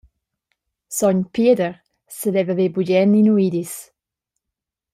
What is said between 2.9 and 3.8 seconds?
ni nuidis.